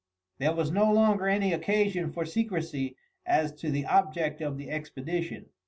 There 0.39 0.51
was 0.55 0.71
no 0.71 0.91
longer 0.91 1.27
any 1.27 1.53
occasion 1.53 2.11
for 2.11 2.25
secrecy 2.25 2.95
as 3.23 3.53
to 3.61 3.69
the 3.69 3.85
object 3.85 4.41
of 4.41 4.57
the 4.57 4.71
expedition. 4.71 5.49